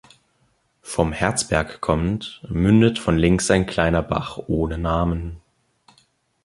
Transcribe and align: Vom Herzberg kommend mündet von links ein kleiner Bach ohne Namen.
Vom 0.81 1.13
Herzberg 1.13 1.79
kommend 1.79 2.41
mündet 2.49 2.97
von 2.97 3.19
links 3.19 3.51
ein 3.51 3.67
kleiner 3.67 4.01
Bach 4.01 4.39
ohne 4.47 4.79
Namen. 4.79 5.39